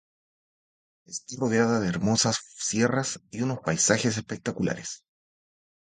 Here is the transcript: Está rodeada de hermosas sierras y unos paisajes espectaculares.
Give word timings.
Está 1.05 1.35
rodeada 1.37 1.79
de 1.79 1.87
hermosas 1.87 2.39
sierras 2.57 3.21
y 3.29 3.43
unos 3.43 3.59
paisajes 3.59 4.17
espectaculares. 4.17 5.03